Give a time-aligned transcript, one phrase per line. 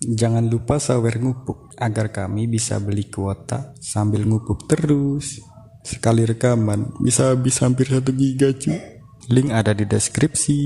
[0.00, 5.44] Jangan lupa sawer ngupuk agar kami bisa beli kuota sambil ngupuk terus.
[5.84, 8.80] Sekali rekaman bisa habis hampir satu giga cuy.
[9.28, 10.56] Link ada di deskripsi.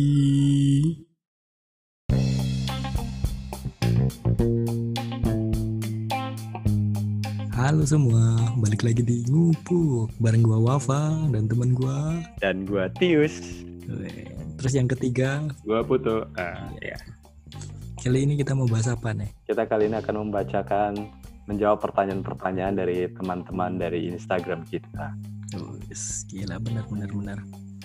[7.59, 12.23] Halo semua, balik lagi di ngupuk bareng gua Wafa dan teman gua.
[12.39, 13.35] dan gua Tius
[14.63, 16.95] Terus yang ketiga, gua Putu Ah, ya.
[18.05, 19.33] Kali ini kita mau bahas apa nih?
[19.49, 20.93] kita kali ini akan membacakan
[21.49, 25.17] menjawab pertanyaan-pertanyaan dari teman-teman dari Instagram kita
[25.55, 25.79] Oh,
[26.29, 27.39] gila benar benar benar.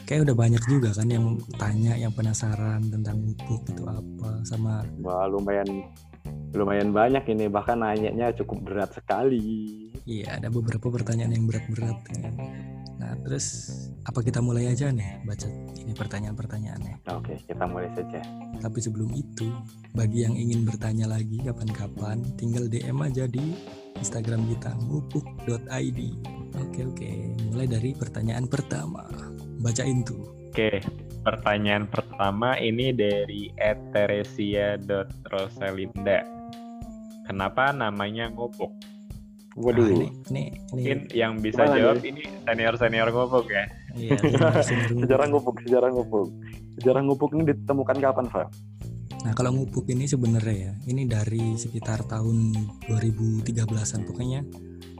[0.03, 5.29] Kayak udah banyak juga kan yang tanya, yang penasaran tentang ngupuk itu apa sama wah
[5.29, 5.85] lumayan
[6.51, 9.69] lumayan banyak ini bahkan nanyanya cukup berat sekali
[10.09, 12.33] iya ada beberapa pertanyaan yang berat-berat kan.
[12.99, 13.71] Nah, terus
[14.03, 15.47] apa kita mulai aja nih baca
[15.79, 17.07] ini pertanyaan-pertanyaannya.
[17.07, 18.19] oke kita mulai saja
[18.59, 19.47] Tapi sebelum itu,
[19.95, 23.55] bagi yang ingin bertanya lagi kapan-kapan, tinggal DM aja di
[23.95, 25.99] Instagram kita ngupuk.id.
[26.59, 29.07] Oke oke, mulai dari pertanyaan pertama.
[29.63, 30.51] Bacain tuh.
[30.51, 30.83] Oke,
[31.23, 33.47] pertanyaan pertama ini dari
[33.95, 36.19] @teresia.rosalinda.
[37.23, 38.88] Kenapa namanya ngupuk?
[39.55, 42.09] Waduh Ah, ini, ini, ini, Mungkin yang bisa Gimana jawab nih?
[42.09, 43.63] ini senior-senior ngupuk ya.
[43.93, 46.27] iya, senior- senior sejarah ngupuk sejarah ngupuk
[46.75, 48.47] sejarah ngupuk ini ditemukan kapan Pak?
[49.19, 52.55] Nah kalau ngupuk ini sebenarnya ya, ini dari sekitar tahun
[52.87, 54.47] 2013an pokoknya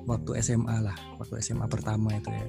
[0.03, 2.45] waktu SMA lah, waktu SMA pertama itu ya.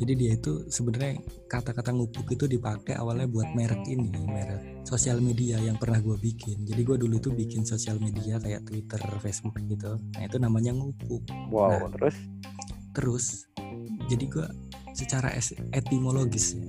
[0.00, 5.60] Jadi dia itu sebenarnya kata-kata ngupuk itu dipakai awalnya buat merek ini, merek sosial media
[5.60, 6.64] yang pernah gue bikin.
[6.64, 10.00] Jadi gue dulu tuh bikin sosial media kayak Twitter, Facebook gitu.
[10.16, 11.24] Nah itu namanya ngupuk.
[11.52, 11.90] wow Nah.
[11.92, 12.16] terus
[12.90, 13.46] Terus
[14.10, 14.46] jadi gue
[14.90, 15.30] secara
[15.70, 16.66] etimologis ya,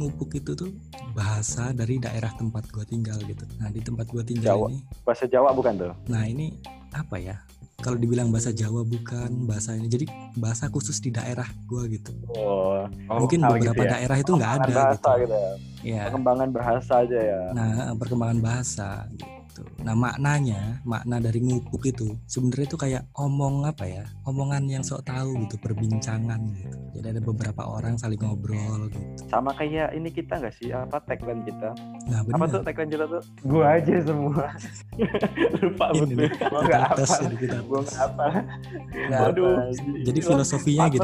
[0.00, 0.72] ngupuk itu tuh
[1.12, 3.44] bahasa dari daerah tempat gue tinggal gitu.
[3.60, 4.66] Nah di tempat gue tinggal Jawa.
[4.72, 6.56] ini bahasa Jawa bukan tuh Nah ini
[6.96, 7.36] apa ya?
[7.78, 10.02] Kalau dibilang bahasa Jawa bukan bahasa ini, jadi
[10.34, 12.10] bahasa khusus di daerah gua gitu.
[12.34, 13.90] oh, Mungkin oh, beberapa gitu ya.
[13.94, 14.74] daerah itu nggak ada gitu.
[14.82, 16.02] bahasa gitu ya Ya.
[16.10, 19.30] pengembangan bahasa aja ya Nah perkembangan bahasa gitu.
[19.82, 24.04] Nah maknanya, makna dari ngupuk itu sebenarnya itu kayak omong apa ya?
[24.26, 26.76] Omongan yang sok tahu gitu, perbincangan gitu.
[26.98, 28.98] Jadi ada beberapa orang saling ngobrol gitu.
[29.30, 31.70] sama kayak ini kita nggak sih apa tagline kita
[32.10, 34.50] Nah apa tuh tagline kita tuh gua aja semua
[35.62, 38.26] lupa Ini betul gua nggak apa jadi kita gua nggak apa
[38.88, 39.46] Nggak Waduh.
[39.54, 39.62] apa.
[40.02, 40.98] Jadi filosofinya lagi?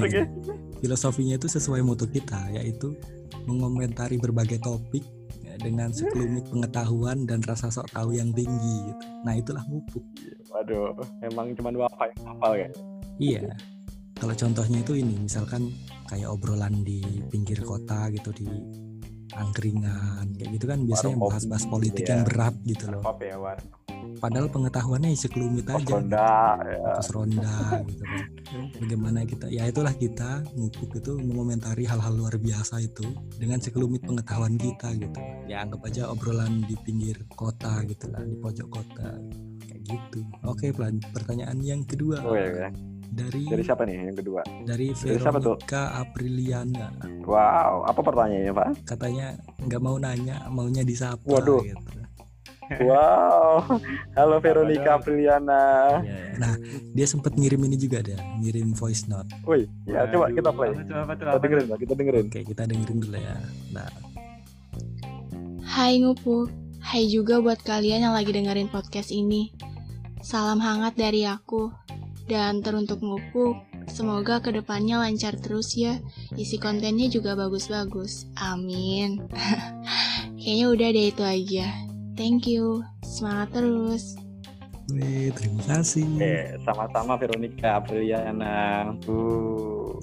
[0.83, 2.93] filosofinya itu sesuai moto kita yaitu
[3.47, 5.05] mengomentari berbagai topik
[5.61, 9.05] dengan sekelumit pengetahuan dan rasa sok tahu yang tinggi gitu.
[9.23, 10.05] Nah itulah ngupuk.
[10.55, 10.95] waduh
[11.27, 12.73] emang cuma apa yang hafal kan
[13.19, 13.43] Iya.
[14.15, 15.75] Kalau contohnya itu ini misalkan
[16.07, 18.47] kayak obrolan di pinggir kota gitu di
[19.35, 22.15] angkringan kayak gitu kan biasanya bahas-bahas politik gitu ya.
[22.19, 23.03] yang berat gitu loh.
[23.21, 23.59] ya war
[24.15, 25.97] Padahal pengetahuannya sekelumit aja.
[26.01, 26.93] ronda ya.
[26.97, 27.57] Pos ronda
[27.89, 28.25] gitu kan.
[28.79, 33.05] Bagaimana kita ya itulah kita ngupuk itu mengomentari hal-hal luar biasa itu
[33.37, 35.19] dengan sekelumit pengetahuan kita gitu.
[35.51, 39.19] Ya anggap aja obrolan di pinggir kota gitu lah, di pojok kota.
[39.61, 40.21] Kayak gitu.
[40.47, 42.71] Oke, pelan pertanyaan yang kedua oh ya, ya.
[43.15, 45.55] Dari dari siapa nih yang kedua dari Dari siapa tuh?
[45.57, 46.89] Veronica Apriliana.
[47.23, 49.27] wow apa pertanyaannya pak Katanya
[49.61, 51.63] nggak mau nanya, maunya disapa Waduh.
[51.63, 51.79] gitu.
[52.83, 53.61] wow
[54.15, 55.63] halo Veronica Apriliana
[56.01, 56.55] Ya, Nah,
[56.91, 59.31] dia sempat ngirim ini juga dia, ngirim voice note.
[59.45, 61.79] woi ya coba kita play Coba, coba, kita dengerin Pak.
[61.79, 63.37] kita dengerin Oke, kita dengerin dulu ya.
[63.71, 63.89] Nah,
[65.65, 69.51] Hai Ngupuk, hai juga buat kalian yang lagi dengerin podcast ini.
[70.21, 71.69] Salam hangat dari aku.
[72.25, 76.01] Dan teruntuk Ngupuk, semoga ke depannya lancar terus ya.
[76.35, 78.25] Isi kontennya juga bagus-bagus.
[78.41, 79.29] Amin.
[80.41, 81.67] Kayaknya udah deh itu aja.
[82.17, 82.81] Thank you.
[83.05, 84.17] Semangat terus.
[84.93, 86.05] weh, terima kasih.
[86.05, 88.93] Oke, sama-sama Veronica Apriliana.
[89.09, 89.97] Uh.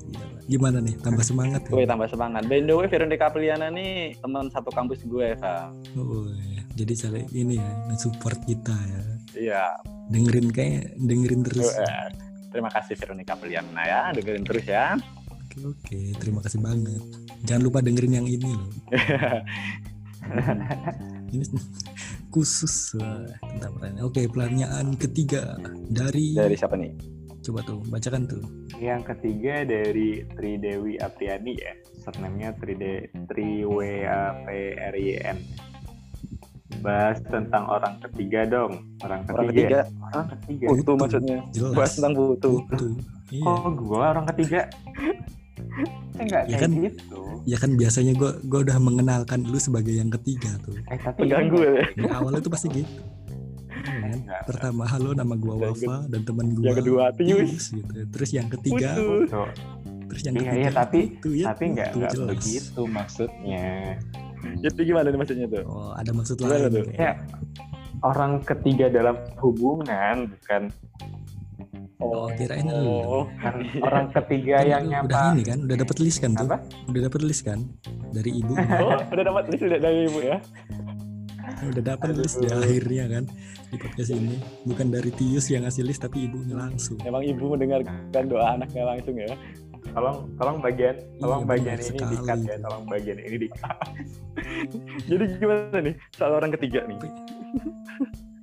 [0.49, 0.97] Gimana nih?
[0.99, 1.95] Tambah semangat Gue ya?
[1.95, 2.43] tambah semangat.
[2.49, 5.71] By the way, Veronica Apriliana nih teman satu kampus gue, Kak.
[5.95, 9.01] Wih, jadi saling ini ya, support kita ya.
[9.37, 9.65] Iya.
[10.11, 11.71] Dengerin kayak dengerin terus.
[11.73, 12.09] Eh,
[12.51, 14.99] Terima kasih Veronica Apriliana ya, dengerin terus ya.
[15.31, 16.99] Oke, oke, terima kasih banget.
[17.47, 18.71] Jangan lupa dengerin yang ini loh.
[21.31, 21.47] Ini
[22.27, 24.03] khusus wah, tentang pertanyaan.
[24.03, 25.55] Oke, pertanyaan ketiga
[25.87, 26.91] dari, Dari siapa nih?
[27.41, 28.43] coba tuh bacakan tuh.
[28.77, 31.73] Yang ketiga dari Tridewi Apriani ya.
[32.05, 35.37] Surname-nya Tride Triwaprin.
[36.79, 38.71] Bahas tentang orang ketiga dong.
[38.99, 39.35] Orang ketiga.
[39.35, 40.65] Orang ketiga, Orang ketiga.
[40.65, 40.95] butuh Butuh.
[40.97, 41.37] maksudnya.
[41.51, 41.73] Jelas.
[41.75, 42.55] Bahas tentang butuh.
[42.63, 42.91] Butuh.
[43.29, 43.43] Iya.
[43.45, 44.61] Oh, gua orang ketiga.
[46.13, 46.71] Enggak Ya kayak kan?
[46.79, 47.21] gitu.
[47.43, 50.77] Ya kan biasanya gue gua udah mengenalkan lu sebagai yang ketiga tuh.
[50.83, 51.83] Eh, tapi Pengganggu ya.
[52.13, 52.91] Awalnya tuh pasti gitu.
[53.71, 54.11] Iya kan?
[54.15, 57.71] Enggak, pertama halo nama gua Wafa dan teman gua yang kedua, Tius.
[57.71, 59.41] gitu terus yang ketiga Putu.
[60.11, 61.89] Terus yang Iya, ketiga iya, tapi- itu ya tapi nggak
[62.27, 63.95] begitu maksudnya.
[64.41, 65.63] Jadi gimana nih maksudnya tuh?
[65.63, 66.85] oh ada maksud Gimana lain tuh?
[66.93, 67.11] Ya,
[68.01, 70.61] orang ketiga dalam hubungan bukan
[71.99, 73.55] oh kirain lu Oh, bukan
[73.87, 75.31] orang ketiga Kan yang lu udah nyapa.
[75.31, 76.57] ini kan udah dapet list kan tuh Apa?
[76.87, 77.59] udah dapet list kan
[78.09, 78.53] dari ibu
[78.83, 80.37] oh udah dapat list udah dari ibu ya?
[81.61, 83.23] udah dapet list di akhirnya kan
[83.69, 84.33] di podcast ini
[84.65, 89.13] bukan dari Tius yang ngasih list tapi ibunya langsung Emang ibu mendengarkan doa anaknya langsung
[89.13, 89.29] ya?
[89.91, 93.77] Tolong tolong bagian tolong Iya, bagian ini sekali dikat ya, tolong bagian ini dikat.
[95.09, 96.97] Jadi gimana nih soal orang ketiga nih?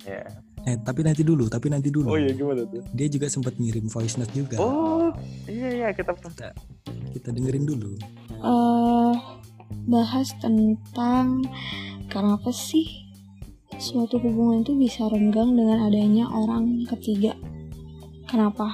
[0.05, 0.23] Ya.
[0.67, 2.83] eh tapi nanti dulu tapi nanti dulu Oh iya gimana tuh?
[2.91, 5.07] dia juga sempat ngirim voice note juga Oh
[5.47, 6.11] iya iya kita
[7.15, 7.95] kita dengerin dulu
[8.43, 9.13] eh
[9.87, 11.45] bahas tentang
[12.09, 13.09] kenapa sih
[13.79, 17.31] suatu hubungan itu bisa renggang dengan adanya orang ketiga.
[18.27, 18.67] Kenapa?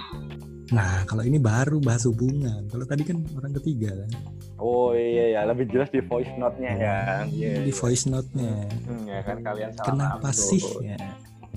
[0.67, 4.11] Nah kalau ini baru bahas hubungan kalau tadi kan orang ketiga kan
[4.55, 7.27] Oh iya ya lebih jelas di voice note-nya kan.
[7.27, 7.59] Iya.
[7.61, 10.47] di voice note-nya Hmm, ya kan kalian salah kenapa maksud.
[10.49, 10.97] sih ya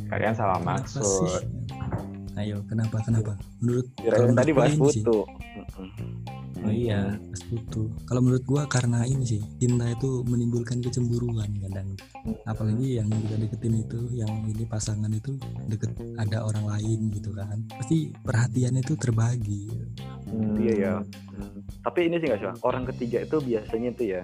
[0.09, 1.05] Kalian salah kenapa maksud.
[1.07, 1.33] sih
[2.37, 5.03] ayo kenapa kenapa menurut menurut tadi bahas ini sih.
[6.67, 7.87] Oh iya, pas putu.
[8.05, 11.95] Kalau menurut gua karena ini sih, cinta itu menimbulkan kecemburuan kadang.
[12.45, 15.39] Apalagi yang kita deketin itu, yang ini pasangan itu
[15.71, 17.63] deket ada orang lain gitu kan.
[17.79, 19.71] Pasti perhatian itu terbagi.
[20.29, 20.59] Hmm.
[20.59, 20.95] Iya ya.
[21.39, 21.63] Hmm.
[21.87, 24.23] Tapi ini sih nggak sih, orang ketiga itu biasanya itu ya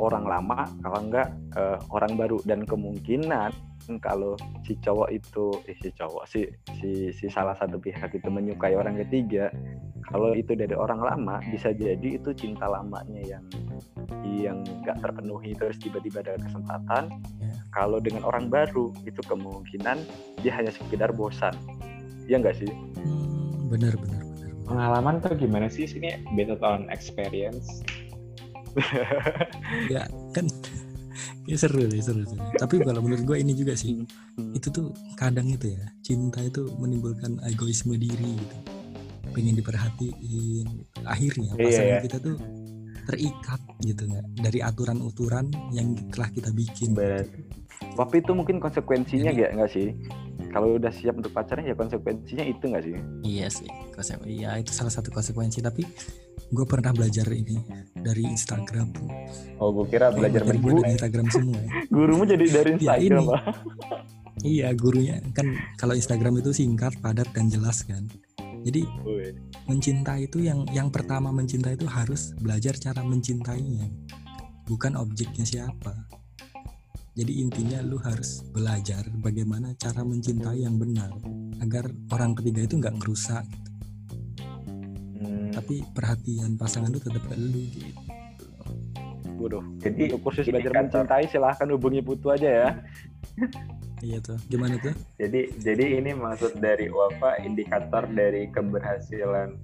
[0.00, 3.52] orang lama, kalau enggak eh, orang baru dan kemungkinan
[4.00, 6.48] kalau si cowok itu, eh si cowok si
[6.80, 9.52] si si salah satu pihak itu menyukai orang ketiga,
[10.08, 13.44] kalau itu dari orang lama bisa jadi itu cinta lamanya yang
[14.24, 17.12] yang nggak terpenuhi terus tiba-tiba ada kesempatan.
[17.40, 17.52] Ya.
[17.72, 19.98] Kalau dengan orang baru itu kemungkinan
[20.40, 21.54] dia hanya sekedar bosan.
[22.28, 22.70] Ya enggak sih?
[23.00, 24.50] Hmm, bener bener bener.
[24.64, 27.84] Pengalaman tuh gimana sih sini based on experience?
[29.92, 30.50] Ya kan,
[31.50, 32.42] ya seru sih seru, seru.
[32.58, 34.02] Tapi kalau menurut gua ini juga sih,
[34.54, 38.56] itu tuh kadang itu ya, cinta itu menimbulkan egoisme diri gitu.
[39.34, 40.66] Pengen diperhatiin.
[41.04, 42.00] Akhirnya Iya, pasangan iya.
[42.06, 42.36] kita tuh
[43.04, 45.46] terikat gitu nggak dari aturan-aturan
[45.76, 46.96] yang telah kita bikin.
[47.94, 49.92] Tapi itu mungkin konsekuensinya nggak nggak sih?
[50.54, 52.94] Kalau udah siap untuk pacaran ya konsekuensinya itu nggak sih?
[53.26, 54.22] Iya sih, konsep.
[54.22, 55.58] Iya itu salah satu konsekuensi.
[55.58, 55.82] Tapi
[56.54, 57.58] gue pernah belajar ini
[57.98, 58.94] dari Instagram.
[59.58, 60.62] Oh, gue kira belajar dari
[60.94, 61.58] Instagram semua.
[61.58, 61.70] ya.
[61.94, 63.30] Gurumu jadi dari Ya, Instagram, ini.
[63.34, 63.42] Pak.
[64.54, 68.06] iya gurunya kan kalau Instagram itu singkat, padat dan jelas kan.
[68.62, 69.34] Jadi Woi.
[69.66, 73.90] mencintai itu yang yang pertama mencintai itu harus belajar cara mencintainya,
[74.64, 75.92] bukan objeknya siapa.
[77.14, 81.14] Jadi intinya lu harus belajar bagaimana cara mencintai yang benar
[81.62, 83.46] agar orang ketiga itu nggak ngerusak
[85.24, 88.02] Hmm, tapi perhatian pasangan lu tetap ke lu gitu.
[89.40, 89.64] Waduh.
[89.80, 92.68] jadi Untuk kursus belajar kan, mencintai silahkan hubungi Putu aja ya.
[94.04, 94.36] Iya tuh.
[94.52, 94.92] Gimana tuh?
[95.16, 99.56] Jadi jadi ini maksud dari Wafa indikator dari keberhasilan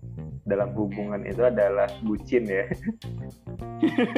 [0.49, 2.65] dalam hubungan itu adalah bucin ya.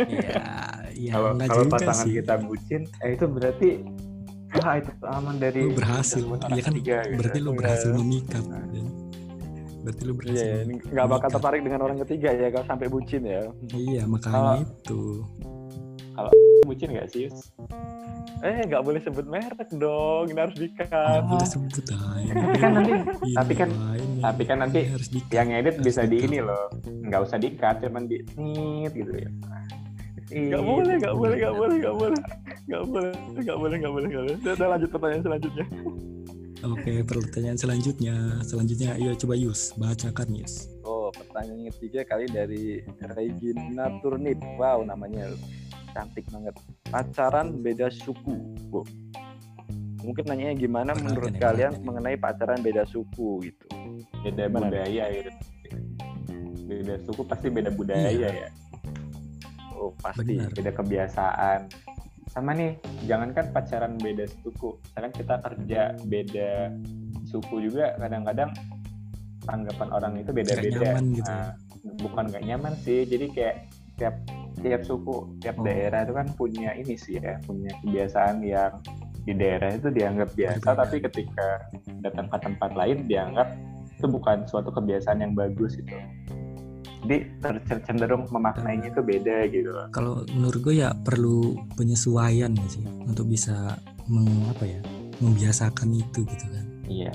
[0.06, 2.12] Iya, iya kalau enggak kalau pasangan sih.
[2.14, 3.68] kita bucin, eh itu berarti
[4.52, 6.22] wah itu aman dari Lu berhasil.
[6.22, 7.16] Iya kan ketiga, gitu.
[7.18, 7.58] berarti lu Iya.
[7.58, 8.44] berhasil memikat.
[8.44, 8.62] kan?
[9.82, 10.46] Berarti lu berhasil.
[10.62, 13.42] Iya, nggak bakal tertarik dengan orang ketiga ya kalau sampai bucin ya.
[13.68, 15.02] Iya, makanya Kalau- itu.
[16.62, 17.26] bucin nggak sih?
[17.26, 17.50] Yus?
[18.40, 20.88] Eh, nggak boleh sebut merek dong, ini harus dikat.
[20.88, 22.32] Nggak boleh sebut aja.
[22.42, 26.02] Tapi kan nanti Ini tapi kan- lain, tapi kan nanti harus yang edit Harus bisa
[26.04, 29.30] di ini loh, nggak usah dikat, cuman di nit gitu ya.
[30.32, 32.20] Nggak boleh, nggak boleh, nggak boleh, nggak boleh,
[32.64, 34.36] nggak boleh, nggak boleh, nggak boleh, nggak boleh.
[34.40, 35.66] Udah, lanjut pertanyaan selanjutnya.
[36.62, 38.14] Oke, pertanyaan selanjutnya.
[38.46, 40.70] Selanjutnya, ayo coba Yus, bacakan Yus.
[40.86, 42.80] Oh, pertanyaan ketiga kali dari
[43.12, 44.38] Regina Turnip.
[44.56, 45.26] Wow, namanya
[45.92, 46.54] cantik banget.
[46.88, 48.56] Pacaran beda suku.
[48.70, 48.86] Bu.
[50.02, 51.82] Mungkin nanya gimana Berat menurut ini, kalian ini.
[51.82, 53.66] mengenai pacaran beda suku gitu.
[54.22, 55.30] Beda budaya gitu.
[56.66, 58.30] Beda suku pasti beda budaya Iya.
[58.46, 58.48] ya.
[59.82, 60.38] Oh, pasti.
[60.38, 60.54] Benar.
[60.54, 61.60] beda kebiasaan
[62.30, 66.50] sama nih jangankan pacaran beda suku misalkan kita kerja beda
[67.24, 68.54] suku juga kadang-kadang
[69.42, 71.52] tanggapan orang itu beda-beda gitu Nah,
[71.98, 73.56] bukan nggak nyaman sih jadi kayak
[73.98, 74.14] tiap
[74.56, 75.66] tiap suku tiap Oh.
[75.66, 78.78] daerah itu kan punya ini sih ya punya kebiasaan yang
[79.22, 80.80] di daerah itu dianggap biasa Berbeda.
[80.80, 81.48] tapi ketika
[82.00, 83.48] datang ke tempat lain dianggap
[83.92, 85.98] itu bukan suatu kebiasaan yang bagus gitu
[87.02, 87.16] jadi
[87.82, 89.86] cenderung memaknainya itu beda gitu loh.
[89.90, 93.74] Kalau menurut gue ya perlu penyesuaian ya sih untuk bisa
[94.06, 94.80] meng, apa ya
[95.18, 96.64] membiasakan itu gitu kan.
[96.86, 97.14] Iya.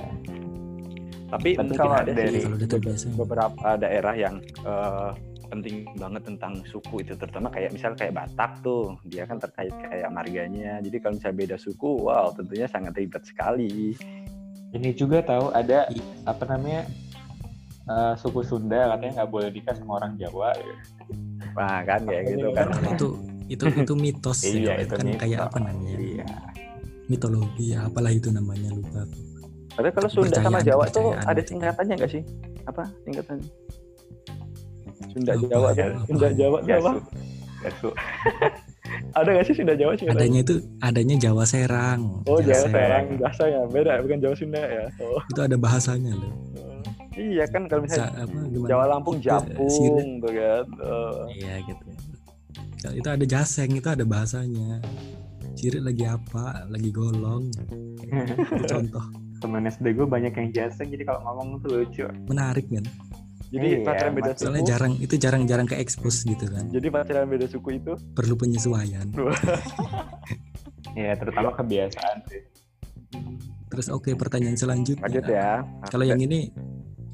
[1.27, 3.05] Tapi, Tapi mungkin kalau ada dari- sih Kalau udah terbiasa.
[3.15, 5.11] beberapa daerah yang eh,
[5.47, 10.07] penting banget tentang suku itu terutama kayak misal kayak Batak tuh dia kan terkait kayak
[10.09, 13.95] marganya jadi kalau misalnya beda suku wow tentunya sangat ribet sekali
[14.67, 16.03] Ini juga tahu ada Iya.
[16.27, 16.83] apa namanya
[17.87, 20.51] eh, suku Sunda katanya nggak boleh nikah sama orang Jawa.
[21.57, 23.07] nah kan kayak gitu kan itu
[23.47, 25.21] itu itu mitos Iya, ya itu kan mitos.
[25.23, 26.25] kayak apa namanya Iya.
[27.07, 29.01] mitologi ya apalah itu namanya lupa
[29.73, 32.23] tapi kalau Sunda sama Jawa tuh ada singkatannya nggak sih
[32.65, 33.49] apa singkatannya
[35.07, 35.91] Sunda Lupa Jawa ya, kan.
[36.05, 36.81] Sunda Jawa Gasu.
[36.83, 36.91] apa
[37.57, 37.89] Gasu.
[39.17, 42.73] ada nggak sih Sunda Jawa sih adanya itu adanya Jawa Serang oh Jawa Serang.
[42.73, 46.33] Serang bahasa ya beda bukan Jawa Sunda ya oh itu ada bahasanya loh
[47.19, 48.67] iya kan kalau misalnya Sa- apa, gimana?
[48.67, 49.27] Jawa Lampung Sirit.
[49.27, 49.69] Japung
[50.19, 51.25] tuh kan Oh.
[51.29, 51.85] iya gitu
[52.77, 54.79] Kalau itu ada jaseng itu ada bahasanya
[55.53, 59.05] Cirit lagi apa lagi golong itu contoh
[59.37, 62.05] Temen SD gue banyak yang jaseng jadi kalau ngomong tuh lucu.
[62.25, 62.85] menarik kan
[63.47, 64.37] jadi Iya, pacaran beda Mas.
[64.37, 68.33] soalnya suku jarang itu jarang-jarang ke expose gitu kan jadi pacaran beda suku itu perlu
[68.35, 69.07] penyesuaian
[70.95, 72.41] Ya terutama kebiasaan sih.
[73.67, 76.49] terus oke pertanyaan selanjutnya lanjut ya kalau yang ini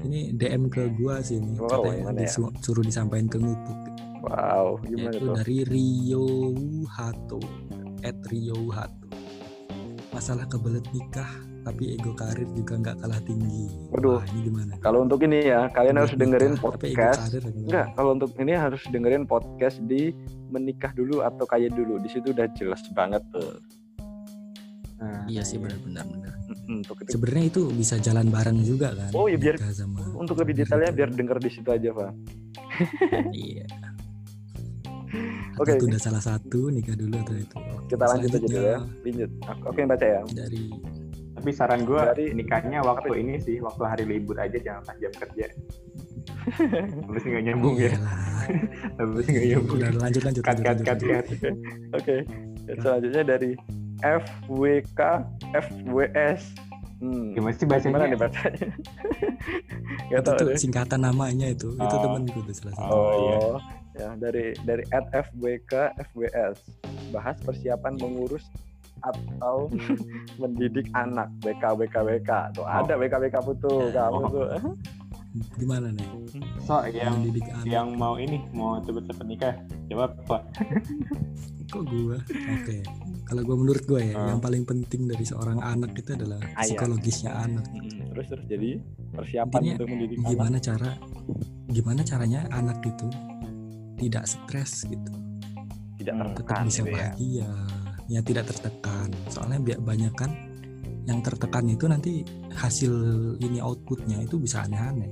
[0.03, 2.29] ini DM ke gua sih ini Oh, katanya gimana ya?
[2.29, 3.79] disuruh disampaikan ke ngupuk.
[4.23, 5.35] Wow gimana yaitu tuh?
[5.35, 6.27] dari Rio
[6.87, 7.39] Hato
[8.01, 9.07] at Rio Hato
[10.13, 11.27] masalah kebelet nikah
[11.63, 13.71] tapi ego karir juga nggak kalah tinggi.
[13.95, 14.19] Waduh.
[14.19, 14.73] Wah, ini gimana?
[14.83, 17.19] Kalau untuk ini ya kalian harus dengerin nikah, podcast.
[17.31, 20.11] karir enggak kalau untuk ini harus dengerin podcast di
[20.51, 22.03] menikah dulu atau kaya dulu.
[22.03, 23.63] Di situ udah jelas banget tuh
[25.03, 26.31] Nah, iya sih benar-benar benar.
[26.63, 26.95] Itu.
[27.09, 31.11] Sebenarnya itu bisa jalan bareng juga kan Oh, iya, biar- sama untuk lebih detailnya biar
[31.11, 32.11] denger di situ aja pak.
[33.35, 33.67] Iya.
[35.53, 35.69] Oke.
[35.69, 37.53] Atau tunda salah satu nikah dulu atau itu.
[37.53, 38.79] Oke, kita lanjut aja dulu ya.
[39.03, 39.29] Lanjut.
[39.61, 40.21] Oke yang baca ya.
[40.25, 40.63] Dari
[41.33, 45.11] Tapi saran gue Dari- nikahnya waktu ini sih, waktu hari libur aja jangan pas jam
[45.11, 45.45] kerja.
[47.05, 47.91] Habis nggak nyambung ya.
[48.95, 49.77] Habis nggak nyambung.
[49.77, 51.25] udah lanjut lanjut Cut, cut, cut, lanjut.
[51.35, 51.55] cut.
[51.93, 52.15] oke.
[52.75, 53.51] Selanjutnya dari
[54.03, 54.99] FWK
[55.55, 56.41] FWS
[56.99, 57.33] hmm.
[57.33, 58.05] Gimana sih gimana bacanya?
[58.05, 58.67] nih bacanya
[60.11, 61.73] Gak itu tuh singkatan namanya itu.
[61.73, 62.01] Itu Oh.
[62.01, 62.91] temanku tuh salah satu.
[62.91, 63.37] Oh, iya.
[63.93, 66.57] ya dari dari at FWK FWS
[67.09, 68.45] bahas persiapan mengurus
[69.01, 69.67] atau
[70.41, 71.33] mendidik anak.
[71.39, 74.05] BK BK BK tuh ada BK BK putu Ya.
[74.05, 74.29] kamu Oh.
[74.29, 74.47] tuh.
[75.57, 76.05] Gimana nih?
[76.61, 77.65] So yang mendidik anak.
[77.65, 79.53] yang mau ini mau cepet-cepet nikah
[79.87, 80.37] jawab apa?
[81.67, 82.21] kok gua?
[82.53, 82.77] Oke
[83.33, 84.29] kalau gua menurut gua ya Ah.
[84.29, 86.61] yang paling penting dari seorang anak itu adalah Ayah.
[86.61, 87.65] psikologisnya anak.
[87.67, 88.69] Mm, terus terus jadi
[89.11, 90.29] persiapan Intinya, untuk mendidik anak?
[90.29, 90.89] gimana cara
[91.67, 93.07] gimana caranya anak itu
[93.97, 95.11] tidak stres gitu?
[95.95, 96.93] Tidak Hmm, tetap tertekan bisa gitu ya?
[96.93, 97.49] bahagia.
[98.05, 99.09] Ya tidak tertekan.
[99.27, 100.29] Soalnya biar banyak kan
[101.03, 102.21] yang tertekan itu nanti
[102.53, 102.93] hasil
[103.39, 105.09] ini outputnya itu bisa aneh-aneh.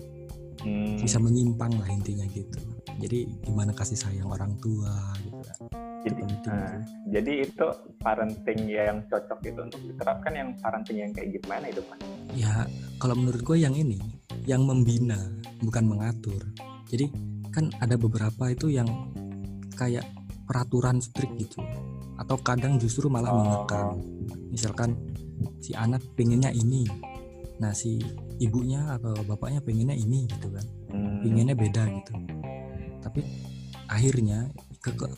[0.61, 2.59] Hmm, bisa menyimpang lah intinya gitu.
[2.95, 5.41] Jadi gimana kasih sayang orang tua gitu.
[5.41, 5.57] kan.
[6.01, 6.81] Jadi, nah,
[7.13, 7.67] jadi itu
[8.01, 11.97] parenting yang cocok itu untuk diterapkan yang parenting yang kayak gimana itu pak?
[12.31, 12.65] ya
[12.97, 13.99] kalau menurut gue yang ini
[14.47, 15.19] yang membina
[15.59, 16.41] bukan mengatur
[16.87, 17.11] jadi
[17.51, 18.87] kan ada beberapa itu yang
[19.75, 20.07] kayak
[20.47, 21.59] peraturan strict gitu
[22.15, 23.37] atau kadang justru malah Oh.
[23.37, 23.89] mengekang
[24.47, 24.95] misalkan
[25.59, 26.87] si anak pengennya ini
[27.57, 27.99] nah si
[28.37, 31.19] ibunya atau bapaknya pengennya ini gitu kan Hmm.
[31.21, 32.13] pinginnya beda gitu
[33.01, 33.21] tapi
[33.85, 34.47] akhirnya
[34.81, 35.17] ke, ke-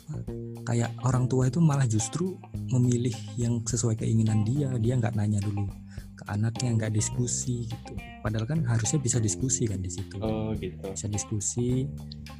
[0.68, 2.36] kayak orang tua itu malah justru
[2.68, 5.64] memilih yang sesuai keinginan dia dia nggak nanya dulu
[6.14, 7.92] ke anaknya nggak diskusi gitu.
[8.22, 10.16] Padahal kan harusnya bisa diskusi kan di situ.
[10.22, 10.78] Oh gitu.
[10.94, 11.90] bisa diskusi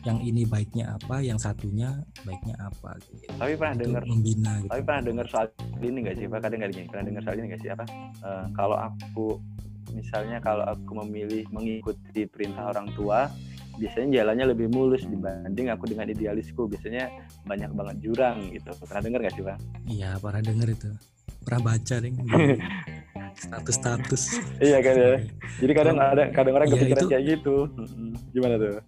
[0.07, 3.25] yang ini baiknya apa yang satunya baiknya apa gitu.
[3.35, 4.71] tapi pernah dengar membina gitu.
[4.71, 5.47] Tapi pernah dengar soal
[5.83, 6.39] ini nggak sih pak?
[6.45, 7.85] Kadang nggak pernah dengar soal ini nggak sih apa?
[8.21, 9.27] Eh, kalau aku
[9.93, 13.29] misalnya kalau aku memilih mengikuti perintah orang tua
[13.77, 16.67] biasanya jalannya lebih mulus dibanding aku dengan idealisku.
[16.67, 17.11] Biasanya
[17.43, 18.71] banyak banget jurang gitu.
[18.81, 20.91] Pernah dengar nggak sih pak iya pernah denger itu.
[21.41, 22.13] Pernah baca deh.
[23.35, 24.23] Status status
[24.59, 25.19] iya kan ya?
[25.59, 27.57] Jadi kadang ada kadang orang kepikiran itu- kayak gitu.
[28.31, 28.79] Gimana tuh?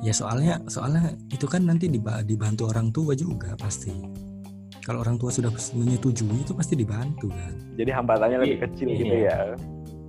[0.00, 3.92] Ya soalnya soalnya itu kan nanti diba- dibantu orang tua juga pasti.
[4.80, 5.46] Kalau orang tua sudah
[5.76, 7.54] menyetujui itu pasti dibantu kan.
[7.72, 8.98] jadi hambatannya lebih Iya, kecil iya.
[8.98, 9.36] gitu ya?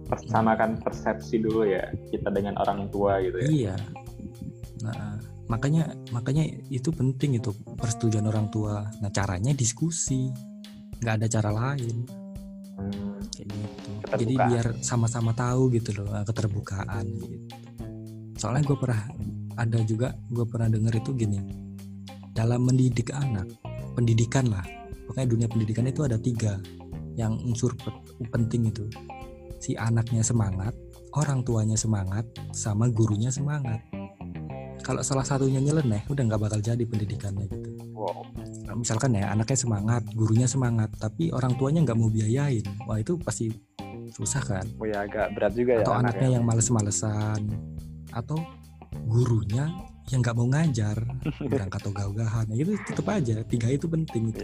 [0.04, 3.48] Persamakan persepsi dulu ya kita dengan orang tua gitu ya.
[3.48, 3.76] Iya.
[4.84, 5.16] Nah,
[5.48, 8.84] makanya makanya itu penting itu persetujuan orang tua.
[9.00, 10.28] Nah, caranya diskusi.
[11.00, 12.08] nggak ada cara lain
[12.80, 13.20] Hmm.
[13.28, 13.90] kayak gitu.
[14.24, 17.38] Jadi biar sama-sama tahu gitu loh eh, keterbukaan gitu.
[18.40, 19.02] Soalnya gue pernah
[19.60, 21.40] ada juga gue pernah denger itu gini.
[22.32, 23.52] Dalam mendidik anak,
[23.94, 24.64] pendidikan lah.
[25.06, 26.56] Pokoknya dunia pendidikan itu ada tiga
[27.14, 28.00] yang unsur pe-
[28.32, 28.88] penting itu.
[29.60, 30.76] si anaknya semangat
[31.16, 33.80] orang tuanya semangat sama gurunya semangat
[34.84, 37.70] kalau salah satunya nyeleneh udah nggak bakal jadi pendidikannya gitu.
[37.96, 38.28] Wow.
[38.68, 42.68] Nah, misalkan ya anaknya semangat gurunya semangat tapi orang tuanya nggak mau biayain.
[42.84, 43.48] Wah itu pasti
[44.12, 44.66] susah kan?
[44.78, 46.04] Oh ya agak berat juga ya atau anaknya.
[46.12, 47.42] anaknya yang males-malesan
[48.12, 48.38] atau
[49.08, 49.72] gurunya
[50.12, 50.98] yang nggak mau ngajar
[51.52, 52.46] berangkat ogah-ogahan.
[52.52, 54.44] Ya itu tetap aja tiga itu penting itu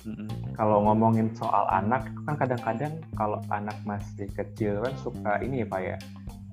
[0.00, 0.56] Mm-mm.
[0.56, 5.80] Kalau ngomongin soal anak, kan kadang-kadang kalau anak masih kecil kan suka ini ya Pak
[5.84, 5.96] ya,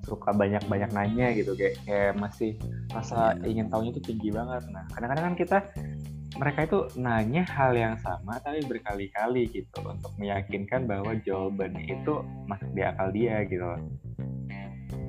[0.08, 2.56] suka banyak-banyak nanya gitu kayak, kayak masih
[2.96, 3.52] rasa Iya.
[3.52, 4.64] ingin tahunya tuh tinggi banget.
[4.72, 5.58] Nah kadang-kadang kan kita
[6.38, 12.14] mereka itu nanya hal yang sama tapi berkali-kali gitu untuk meyakinkan bahwa jawabannya itu
[12.48, 13.68] masuk di akal dia gitu.
[13.68, 13.82] loh.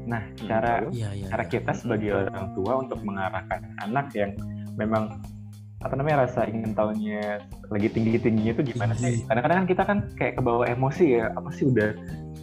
[0.09, 0.99] Nah cara lalu?
[0.99, 1.53] iya iya cara iya.
[1.53, 4.33] kita sebagai orang tua untuk mengarahkan anak yang
[4.75, 5.21] memang
[5.79, 7.39] apa namanya rasa ingin tahunya
[7.71, 9.23] lagi tinggi tingginya itu gimana sih?
[9.23, 9.29] Tinggi.
[9.31, 11.95] Kadang-kadang kan kita kan kayak kebawa emosi ya apa sih udah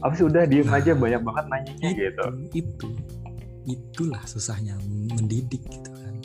[0.03, 2.25] apa sih udah diem Nah, aja banyak banget nanyanya itu, gitu.
[2.53, 2.87] itu.
[3.65, 4.77] Itulah susahnya
[5.09, 6.15] mendidik gitu kan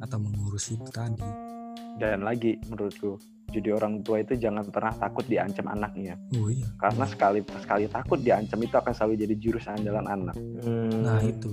[0.00, 1.22] atau mengurus itu tadi.
[2.00, 6.14] Dan lagi menurutku jadi orang tua itu jangan pernah takut diancam anaknya.
[6.38, 6.66] Oh iya.
[6.78, 10.36] Karena sekali sekali takut diancam itu akan selalu jadi jurus andalan anak.
[11.02, 11.50] Nah itu.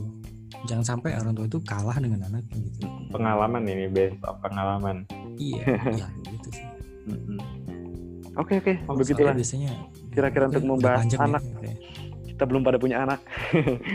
[0.66, 2.88] Jangan sampai orang tua itu kalah dengan anaknya gitu.
[3.12, 5.04] Pengalaman ini based of pengalaman.
[5.38, 5.62] iya
[5.94, 6.66] iya gitu sih.
[7.08, 7.38] Mm-mm.
[8.36, 9.32] oke oke begitulah.
[9.32, 9.72] biasanya
[10.18, 11.44] Kira-kira untuk membahas panjang ya, anak.
[11.46, 11.72] oke.
[12.26, 13.22] kita belum pada punya anak.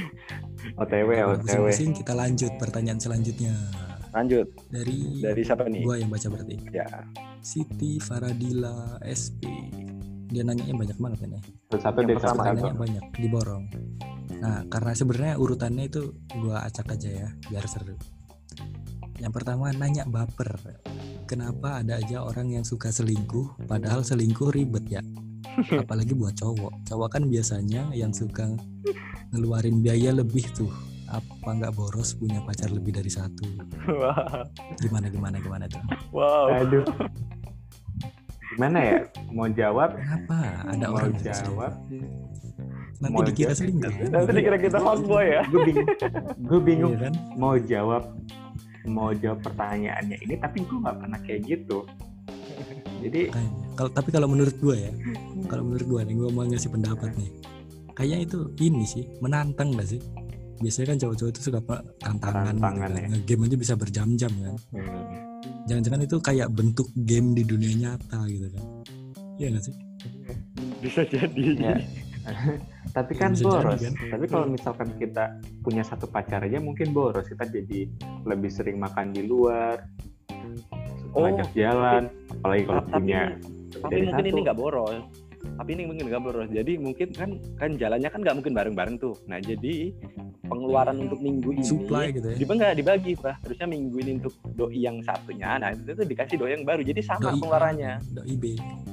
[0.82, 1.66] OTW OTW.
[1.74, 3.50] kita lanjut pertanyaan selanjutnya.
[4.14, 4.46] Lanjut.
[4.70, 5.82] Dari dari siapa nih?
[5.82, 6.56] gua yang baca berarti.
[6.70, 6.86] Ya.
[7.42, 9.50] Siti Faradila SP
[10.30, 11.38] dia nanyanya banyak banget ini.
[11.74, 13.64] Satu-satu Yang deh pertama, pertanyaannya banyak diborong.
[14.38, 16.02] Nah karena sebenarnya urutannya itu
[16.38, 17.98] gua acak aja ya biar seru.
[19.18, 20.54] Yang pertama nanya baper.
[21.26, 25.02] Kenapa ada aja orang yang suka selingkuh padahal selingkuh ribet ya
[25.82, 26.72] apalagi buat cowok.
[26.88, 28.48] Cowok kan biasanya yang suka
[29.34, 30.72] ngeluarin biaya lebih tuh.
[31.12, 33.44] Apa nggak boros punya pacar lebih dari satu?
[34.80, 35.82] Gimana gimana gimana tuh?
[36.08, 36.56] Wow.
[36.56, 36.84] Aduh.
[38.56, 38.98] Gimana ya?
[39.32, 39.96] Mau jawab?
[39.96, 40.68] kenapa?
[40.72, 41.72] Ada mau orang yang jawab?
[43.02, 45.42] nanti mau dikira selingkuh kan nanti dikira kita fuckboy ya.
[45.50, 45.88] Gue bingung.
[46.46, 46.94] Gue bingung.
[46.94, 47.14] Iya kan?
[47.34, 48.02] Mau jawab
[48.86, 51.86] mau jawab pertanyaannya ini tapi gue nggak pernah kayak gitu
[53.02, 53.20] jadi
[53.74, 54.92] kalau tapi kalau menurut gue ya
[55.50, 57.30] kalau menurut gue nih gue mau ngasih pendapat nih.
[57.92, 60.00] Kayaknya itu ini sih menantang gak sih?
[60.64, 63.02] Biasanya kan cowok-cowok itu suka apa, tantangan, gitu Tantangan, kan.
[63.02, 63.06] ya.
[63.12, 64.54] Nge-game aja bisa berjam-jam kan.
[64.72, 65.02] Hmm,
[65.68, 68.64] jangan-jangan itu kayak bentuk game di dunia nyata gitu kan.
[69.36, 69.74] Iya gak sih?
[70.80, 71.42] Bisa jadi.
[71.58, 71.76] Ya.
[72.96, 73.80] tapi kan Bisa jadi, boros.
[73.82, 73.94] kan?
[74.14, 75.24] tapi kalau misalkan kita
[75.60, 77.28] punya satu pacar aja mungkin boros.
[77.28, 77.90] Kita jadi
[78.24, 79.84] lebih sering makan di luar
[81.12, 82.08] Oh, ngajak jalan
[82.42, 83.22] apalagi kalau tapi punya
[83.72, 84.30] tapi dari mungkin satu.
[84.34, 85.04] ini nggak boros.
[85.42, 86.48] Tapi ini mungkin nggak boros.
[86.52, 89.14] Jadi mungkin kan kan jalannya kan nggak mungkin bareng-bareng tuh.
[89.26, 89.94] Nah jadi
[90.46, 92.36] pengeluaran untuk minggu ini supply gitu ya.
[92.36, 93.34] di nggak dibagi pak.
[93.46, 96.82] Harusnya minggu ini untuk doi yang satunya nah itu tuh dikasih doi yang baru.
[96.84, 97.92] Jadi sama doi pengeluarannya.
[98.12, 98.44] doi B.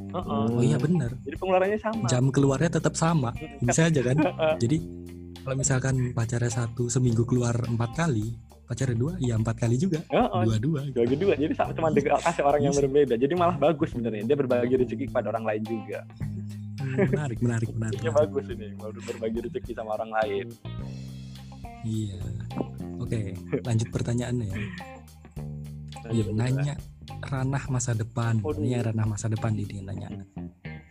[0.09, 0.45] Heeh.
[0.49, 1.11] oh iya bener.
[1.21, 2.05] Jadi pengeluarannya sama.
[2.09, 3.29] Jam keluarnya tetap sama.
[3.61, 4.17] Bisa aja kan?
[4.63, 4.77] Jadi
[5.43, 10.41] kalau misalkan pacarnya satu seminggu keluar empat kali pacarnya dua ya empat kali juga Heeh.
[10.45, 11.01] dua-dua gitu.
[11.01, 11.89] bagi dua jadi sama cuma
[12.21, 16.05] kasih orang yang berbeda jadi malah bagus sebenarnya dia berbagi rezeki kepada orang lain juga
[16.79, 18.19] Hmm, menarik menarik menarik, Ini menarik.
[18.23, 20.47] bagus ini baru berbagi rezeki sama orang lain
[21.79, 22.19] Iya.
[22.99, 24.59] Oke, lanjut pertanyaannya ya.
[26.11, 26.73] Iya, jadi nanya
[27.23, 28.43] ranah masa depan.
[28.43, 28.59] Waduh.
[28.59, 30.11] Ini ranah masa depan di dia nanya.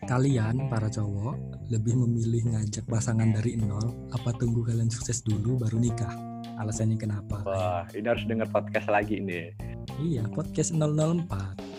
[0.05, 1.37] Kalian para cowok
[1.69, 6.13] lebih memilih ngajak pasangan dari nol apa tunggu kalian sukses dulu baru nikah?
[6.59, 7.39] Alasannya kenapa?
[7.43, 9.55] wah ini harus dengar podcast lagi ini
[9.97, 11.31] Iya, podcast 004.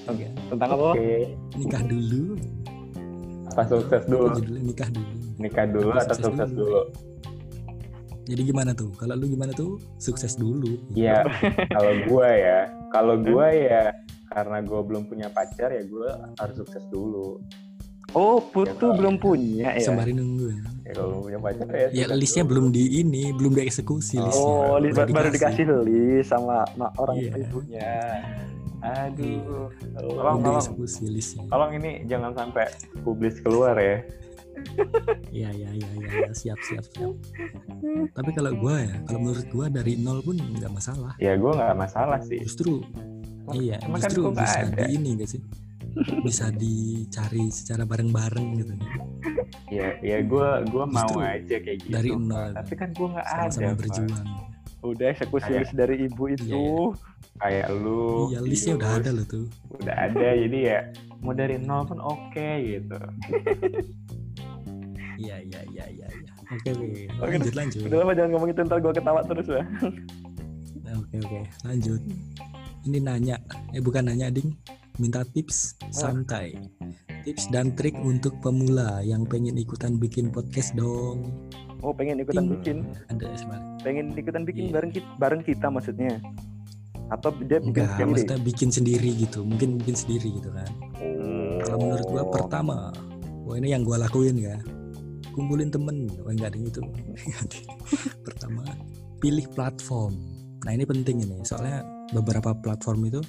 [0.10, 0.30] Iya.
[0.50, 1.12] tentang apa oke
[1.54, 2.24] Nikah dulu.
[3.46, 4.62] apa sukses dulu Apa judulnya?
[4.64, 5.14] nikah dulu.
[5.38, 6.66] nikah dulu Apa atau sukses sukses dulu?
[6.66, 6.82] dulu
[8.26, 8.94] Jadi gimana tuh?
[8.94, 9.82] Kalau lu gimana tuh?
[9.98, 10.78] Sukses dulu.
[10.94, 11.26] Iya,
[11.74, 13.90] kalau gua ya, kalau gua ya
[14.30, 17.42] karena gua belum punya pacar ya gua harus sukses dulu.
[18.12, 20.64] Oh putu belum punya ya Sembari nunggu ya.
[20.84, 21.88] Ya kalau belum punya pacar ya.
[21.92, 22.52] Ya listnya dulu.
[22.52, 24.56] belum di ini, belum dieksekusi listnya.
[24.56, 27.32] oh li- Baru baru dikasih list sama ma- orang Iya.
[27.38, 27.92] ibunya
[28.80, 29.68] Aduh,
[30.00, 31.44] Oh, Tolong, dieksekusi listnya.
[31.46, 32.64] tolong ini jangan sampai
[33.02, 34.00] publis keluar ya.
[35.30, 37.12] Iya iya iya iya ya, siap siap siap.
[38.12, 41.12] Tapi kalau gua ya, kalau menurut gua dari nol pun nggak masalah.
[41.18, 42.40] Ya gua nggak masalah sih.
[42.40, 42.84] Justru
[43.54, 44.76] iya, kan justru gua nggak bisa ada.
[44.80, 45.42] di ini gak sih?
[46.26, 48.74] Bisa dicari secara bareng-bareng gitu.
[49.70, 51.94] Ya, ya gua gua mau Justru aja kayak gitu.
[51.94, 52.52] dari nol.
[52.54, 53.58] Tapi kan gua nggak ada.
[53.58, 53.76] Pak.
[53.78, 54.28] berjuang.
[54.80, 56.96] udah eksekusi list dari ibu itu Iya,
[57.36, 58.32] Kayak lu.
[58.32, 59.46] Iya, listnya udah ada loh tuh.
[59.76, 60.80] Udah ada, jadi ya
[61.20, 62.96] mau dari nol pun oke gitu.
[65.20, 66.08] Iya iya iya iya.
[66.08, 66.32] iya.
[66.48, 66.88] Oke oke.
[67.20, 67.82] Oke, Lanjut lanjut.
[67.92, 69.64] Udah lama jangan ngomongin tentang gue ketawa terus ya.
[70.96, 71.40] Oke oke.
[71.68, 72.02] Lanjut.
[72.88, 73.36] Ini nanya.
[73.76, 74.56] Eh bukan nanya ding.
[75.00, 76.60] Minta tips santai.
[77.24, 81.32] Tips dan trik untuk pemula yang pengen ikutan bikin podcast dong.
[81.80, 82.52] Oh pengen ikutan Ting.
[82.54, 83.72] bikin, Ada sebenarnya.
[83.80, 84.74] pengen ikutan bikin Iya.
[84.76, 86.14] bareng kita, bareng kita maksudnya.
[87.10, 88.10] Atau dia bikin Enggak, sendiri?
[88.12, 89.40] maksudnya bikin sendiri gitu.
[89.42, 90.70] Mungkin bikin sendiri gitu kan.
[91.00, 91.58] Oh.
[91.64, 92.78] Kalau menurut gua pertama,
[93.48, 94.60] wah ini yang gua lakuin ya.
[95.32, 96.82] Kumpulin temen, wah enggak ada yang itu.
[96.84, 97.60] Nggak ada.
[98.22, 98.64] pertama,
[99.18, 100.14] pilih platform.
[100.60, 101.82] Nah ini penting ini, soalnya
[102.12, 103.24] beberapa platform itu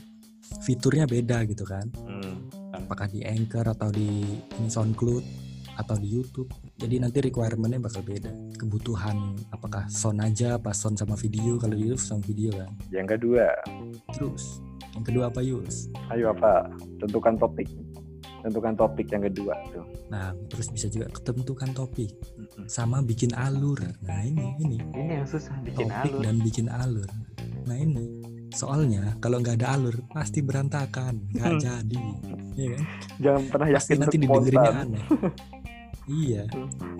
[0.58, 1.86] fiturnya beda gitu kan.
[2.02, 2.50] Hmm.
[2.74, 4.24] Apakah di Anchor atau di
[4.56, 5.24] ini SoundCloud
[5.76, 6.50] atau di YouTube.
[6.76, 8.28] Jadi nanti requirementnya bakal beda.
[8.54, 9.16] Kebutuhan
[9.48, 11.56] apakah sound aja, pas sound sama video.
[11.56, 12.70] Kalau di YouTube sound video kan.
[12.90, 13.46] Yang kedua,
[14.12, 14.60] Terus
[14.92, 15.88] yang kedua apa Yus?
[16.10, 16.68] ayo apa?
[16.98, 17.70] Tentukan topik.
[18.40, 19.84] Tentukan topik yang kedua tuh.
[20.08, 22.10] Nah, terus bisa juga ketentukan topik
[22.66, 23.76] sama bikin alur.
[24.02, 26.22] Nah, ini ini Ini yang susah bikin topik alur.
[26.24, 27.08] dan bikin alur.
[27.64, 28.04] Nah, ini
[28.52, 31.60] soalnya kalau nggak ada alur pasti berantakan, nggak Hmm.
[31.62, 32.02] jadi.
[32.56, 32.84] Iya kan?
[33.20, 35.04] Jangan pernah Pasti yakin nanti untuk didengerinnya aneh.
[36.26, 36.42] iya.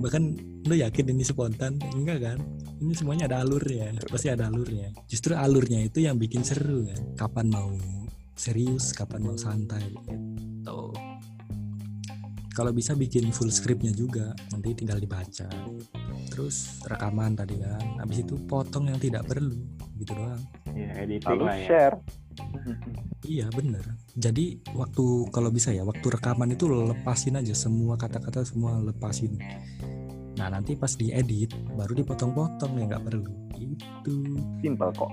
[0.01, 0.23] Bahkan
[0.67, 1.73] lo yakin ini spontan?
[1.93, 2.39] Enggak kan?
[2.81, 3.93] Ini semuanya ada alurnya.
[4.09, 4.95] Pasti ada alurnya.
[5.11, 7.03] Justru alurnya itu yang bikin seru kan.
[7.19, 7.75] Kapan mau
[8.39, 11.10] serius, kapan mau santai gitu.
[12.51, 15.47] Kalau bisa bikin full scriptnya juga, nanti tinggal dibaca.
[16.31, 18.03] Terus rekaman tadi kan.
[18.03, 19.55] Habis itu potong yang tidak perlu,
[19.99, 20.43] gitu doang.
[20.75, 21.67] Ya, editing Lalu lah ya.
[21.67, 21.97] share.
[23.23, 23.85] Iya bener.
[24.17, 29.37] Jadi waktu kalau bisa ya waktu rekaman itu lepasin aja semua kata-kata semua lepasin.
[30.41, 33.29] Nah nanti pas diedit baru dipotong-potong ya nggak perlu.
[33.61, 34.17] Itu.
[34.65, 35.13] Simpel kok.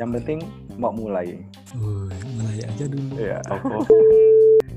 [0.00, 0.38] Yang penting
[0.80, 1.36] mau mulai.
[1.76, 3.14] Woi, mulai aja dulu.
[3.20, 3.38] Iya.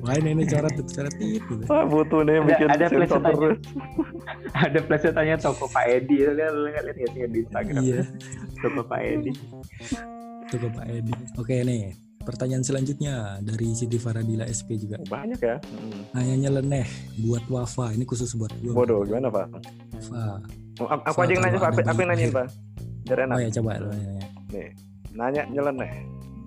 [0.06, 0.14] Toko.
[0.14, 1.54] Wah ini, ini coret coret gitu.
[1.66, 3.34] Ah, butuh nih Ada- bikin ada plesetannya.
[3.34, 3.58] terus.
[4.66, 6.16] Ada plesetannya toko Pak Edi.
[6.22, 7.82] Lihat lu lihat lihat nggak di Instagram.
[7.82, 8.02] Iya.
[8.62, 9.32] Toko Pak Edi.
[10.46, 11.14] Itu ke Pak Edi.
[11.42, 11.84] Oke nih.
[12.26, 14.98] Pertanyaan selanjutnya dari Siti Faradila SP juga.
[15.06, 15.58] Banyak ya.
[15.62, 16.02] Hmm.
[16.14, 16.88] Nanyanya leneh
[17.22, 17.94] buat Wafa.
[17.94, 18.74] Ini khusus buat gua.
[18.82, 19.46] Bodoh, gimana Pak?
[20.10, 20.42] Wafa.
[20.82, 22.48] Oh, aku aja yang nanya Pak, aku, yang nanyain Pak.
[23.06, 23.36] Biar enak.
[23.38, 24.26] Oh ya coba lo nanya.
[25.14, 25.94] Nanya nyeleneh.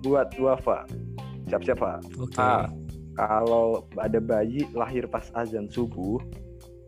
[0.03, 0.83] Buat Wafa.
[1.47, 1.97] Siap-siap Pak.
[2.19, 2.39] Oke.
[3.19, 6.23] Kalau ada bayi lahir pas azan subuh,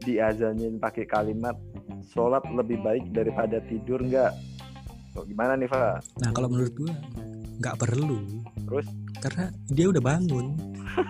[0.08, 1.60] diazanin pakai kalimat
[2.08, 4.32] sholat lebih baik daripada tidur nggak?
[5.20, 6.24] Oh, gimana nih Pak?
[6.24, 6.96] Nah kalau menurut gua
[7.60, 8.24] nggak perlu.
[8.64, 8.88] Terus?
[9.20, 10.56] Karena dia udah bangun.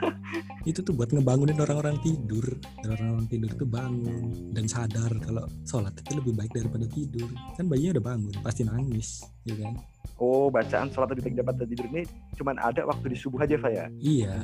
[0.69, 2.57] itu tuh buat ngebangunin orang-orang tidur.
[2.81, 4.25] Orang-orang tidur tuh bangun
[4.57, 7.29] dan sadar kalau sholat itu lebih baik daripada tidur.
[7.53, 9.77] Kan bayinya udah bangun, pasti nangis, ya kan?
[10.17, 12.09] Oh, bacaan sholat lebih baik daripada tidur ini
[12.41, 13.85] cuman ada waktu di subuh aja Pak ya?
[14.01, 14.35] Iya.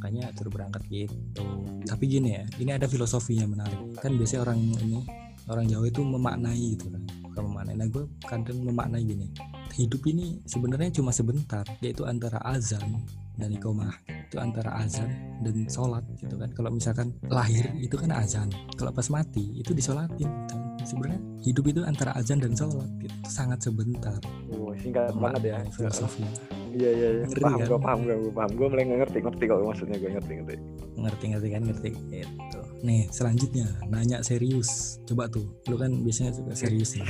[0.00, 1.44] Makanya suruh berangkat gitu.
[1.84, 4.00] Tapi gini ya, ini ada filosofinya menarik.
[4.00, 5.04] Kan biasanya orang ini
[5.44, 7.04] orang Jawa itu memaknai gitu kan.
[7.28, 7.74] Bukan memaknai.
[7.76, 9.28] Nah gue kadang memaknai gini.
[9.76, 13.04] Hidup ini sebenarnya cuma sebentar, yaitu antara azan
[13.36, 13.92] dan iqomah.
[14.08, 16.48] Itu antara azan dan sholat gitu kan.
[16.56, 18.48] Kalau misalkan lahir itu kan azan.
[18.80, 20.24] Kalau pas mati itu disolatin.
[20.26, 20.69] gitu.
[20.84, 22.88] Sebenarnya hidup itu antara azan dan sholat.
[23.00, 24.18] Itu sangat sebentar.
[24.52, 25.56] Oh, singkat banget ya.
[25.70, 26.24] Filosofi.
[26.70, 27.24] Iya iya iya.
[27.26, 27.66] Ngeri Paham kan?
[27.66, 30.56] gue paham gue gue paham gue mulai ngerti ngerti kalau maksudnya gue ngerti ngerti.
[31.00, 36.52] ngerti ngerti kan ngerti gitu nih selanjutnya nanya serius coba tuh lu kan biasanya suka
[36.52, 37.08] serius nih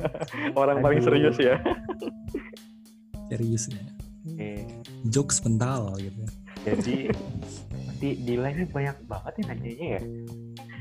[0.60, 1.08] Orang paling Aduh.
[1.10, 1.58] serius ya.
[3.28, 3.82] serius ya
[4.24, 4.50] Oke.
[5.10, 6.22] jokes pental gitu
[6.64, 7.12] Jadi
[7.74, 10.02] nanti nilainya banyak banget ya nanyanya ya.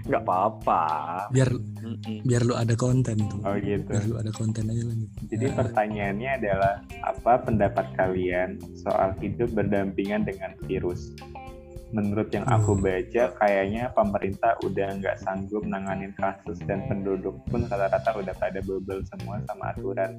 [0.04, 0.84] Nggak apa-apa.
[1.32, 2.20] biar Mm-mm.
[2.28, 3.88] biar lu ada konten tuh Oh gitu.
[3.88, 9.16] biar lu ada konten aja lah gitu Jadi Nah, pertanyaannya adalah apa pendapat kalian soal
[9.24, 11.16] hidup berdampingan dengan virus?
[11.94, 18.18] Menurut yang aku baca, kayaknya pemerintah udah nggak sanggup nanganin kasus dan penduduk pun rata-rata
[18.18, 20.18] udah pada bebel semua sama aturan.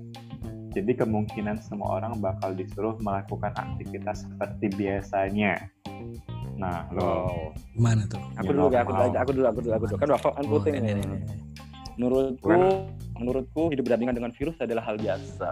[0.71, 5.67] Jadi kemungkinan semua orang bakal disuruh melakukan aktivitas seperti biasanya.
[6.65, 7.09] Nah, lo
[7.77, 9.99] gimana tuh Aku dulu ya, aku dulu aku dulu, aku dulu, aku dulu.
[10.01, 11.05] Kan kan Oh, puting ini, nih.
[11.05, 11.37] ini, ini.
[11.95, 12.51] Menurutku,
[13.21, 15.51] menurutku hidup berdampingan dengan virus adalah hal biasa.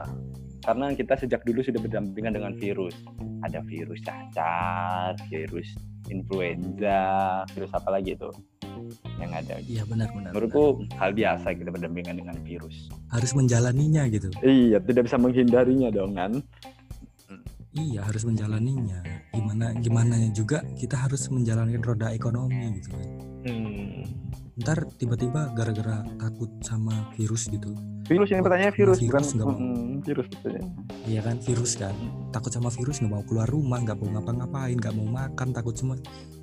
[0.62, 2.94] Karena kita sejak dulu sudah berdampingan dengan virus.
[3.44, 5.68] Ada virus cacar, virus
[6.08, 8.30] influenza, virus apa lagi itu
[9.20, 9.54] yang ada.
[9.62, 10.32] iya benar benar benar.
[10.34, 10.64] Menurutku
[10.98, 12.90] hal biasa kita berdampingan dengan virus.
[13.12, 16.32] harus menjalaninya gitu Iya, tidak bisa menghindarinya dong kan.
[17.72, 19.00] Iya harus menjalaninya
[19.32, 23.08] gimana gimana juga kita harus menjalankan roda ekonomi gitu kan
[23.42, 24.06] Hmm.
[24.62, 29.56] ntar tiba-tiba gara-gara takut sama virus gitu Virus ini pertanyaannya virus, Virus, bukan mau.
[29.56, 30.68] Mm, virus pertanyaan.
[31.06, 31.94] Iya kan virus kan
[32.34, 35.96] takut sama virus nggak mau keluar rumah nggak mau ngapa-ngapain nggak mau makan takut semua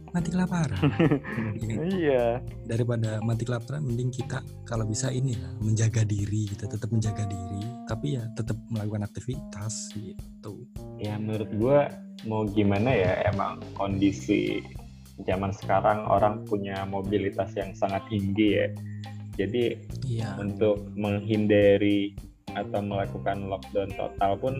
[0.10, 0.80] mati kelaparan.
[1.60, 1.76] Ya?
[2.00, 2.24] Iya.
[2.66, 7.62] Daripada mati kelaparan, mending kita kalau bisa ini lah menjaga diri, kita tetap menjaga diri,
[7.90, 10.70] tapi ya tetap melakukan aktivitas gitu.
[11.02, 11.80] ya menurut gue
[12.30, 14.62] mau gimana ya emang kondisi
[15.26, 18.68] zaman sekarang orang punya mobilitas yang sangat tinggi ya
[19.40, 19.64] jadi
[20.10, 20.36] Iya.
[20.42, 22.14] untuk menghindari
[22.58, 24.56] atau melakukan lockdown total pun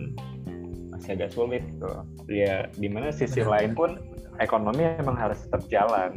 [0.94, 1.90] masih agak sulit gitu
[2.30, 3.50] ya di mana sisi Benar.
[3.50, 3.90] lain pun
[4.38, 6.14] ekonomi emang harus tetap jalan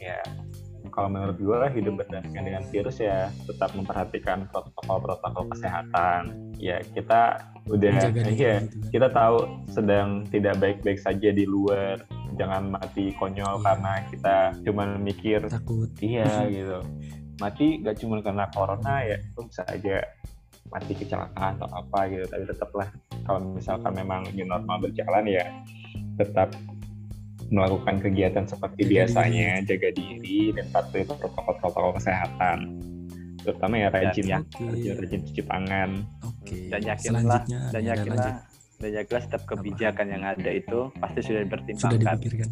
[0.00, 0.18] ya
[0.92, 8.12] kalau menurut gue hidup berdasarkan dengan virus ya tetap memperhatikan protokol-protokol kesehatan ya kita udah
[8.12, 8.62] gitu kan.
[8.92, 9.36] kita tahu
[9.72, 12.04] sedang tidak baik-baik saja di luar
[12.36, 13.64] jangan mati konyol Iya.
[13.64, 14.36] karena kita
[14.68, 15.88] cuma mikir Takut.
[16.04, 16.80] iya gitu
[17.40, 20.04] mati gak cuma karena corona ya itu bisa aja
[20.70, 22.88] mati kecelakaan atau apa gitu tapi tetaplah
[23.26, 25.44] kalau misalkan memang new normal berjalan ya
[26.16, 26.52] tetap
[27.52, 32.58] melakukan kegiatan seperti Jaga biasanya jaga diri dan patuhi protokol-protokol kesehatan
[33.42, 35.90] terutama ya rajin ya, rajin, rajin cuci tangan
[36.22, 36.58] Oke.
[36.68, 38.34] Dan yakinlah, dan ada yakinlah,
[38.78, 42.48] dan yakinlah setiap kebijakan yang ada itu pasti sudah Sudah dipertimbangkan dipikirkan.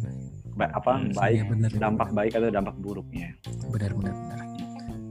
[0.51, 2.17] Ba- apa Hmm, baik Iya, benar, dampak benar.
[2.17, 3.29] baik atau dampak buruknya.
[3.67, 4.39] benar benar benar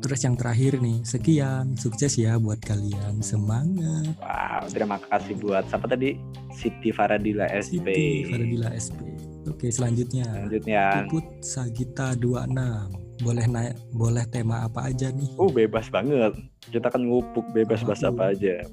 [0.00, 5.87] terus yang terakhir nih sekian sukses ya buat kalian semangat Wow, terima kasih buat siapa
[5.87, 6.16] tadi?
[6.50, 7.85] Siti Faradila SP.
[7.85, 9.10] Siti Faradila SP
[9.48, 10.26] oke selanjutnya.
[10.26, 15.29] Selanjutnya, Puput Sagita 26 boleh naik boleh tema apa aja nih?
[15.37, 16.33] Uh bebas banget.
[16.72, 18.64] Kita kan ngupuk bebas bahasa apa aja.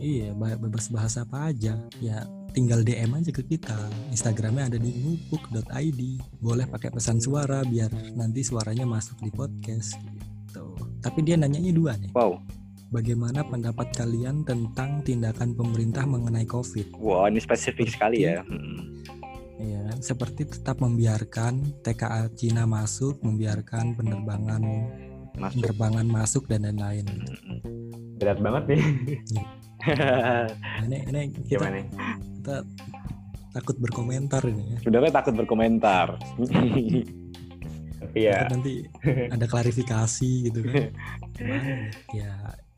[0.00, 1.76] Iya ba- bebas bahasa apa aja.
[2.00, 2.24] Ya
[2.56, 3.76] tinggal DM aja ke kita.
[4.08, 6.00] Instagramnya ada di ngupuk.id
[6.40, 9.96] boleh pakai pesan suara biar nanti suaranya masuk di podcast.
[10.48, 12.14] Gitu tapi dia nanyanya dua nih.
[12.14, 12.38] Wow,
[12.94, 16.94] bagaimana pendapat kalian tentang tindakan pemerintah mengenai COVID?
[16.96, 18.46] Wow ini spesifik sekali ya.
[18.46, 19.02] Mm.
[19.62, 19.98] Ya kan?
[20.02, 24.62] seperti tetap membiarkan TKA Cina masuk membiarkan penerbangan
[25.32, 25.64] Masuk.
[25.64, 27.58] penerbangan masuk dan lain-lain Mm-mm.
[28.20, 28.82] berat banget nih
[30.84, 31.78] ini, ini kita, gimana
[32.38, 32.56] kita
[33.52, 36.16] takut berkomentar ini ya Sebenarnya takut berkomentar.
[38.02, 38.72] tapi ya Takut nanti
[39.34, 40.90] ada klarifikasi gitu kan
[41.32, 41.70] Gimana
[42.12, 42.32] ya?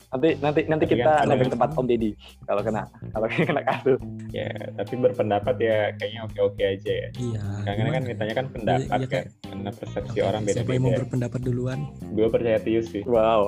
[0.05, 2.11] Ya nanti nanti nanti Tapi kita kan kalau- tempat Om Deddy
[2.43, 3.99] kalau kena kalau kena kasus.
[4.29, 8.83] ya tapi berpendapat ya kayaknya oke oke aja ya iya karena kan ditanya kan pendapat
[8.85, 12.11] Iya, iya, kan karena persepsi Oke, orang siapa yang mau beda-beda berpendapat duluan Iya.
[12.11, 13.41] gue percaya Tius sih Wow,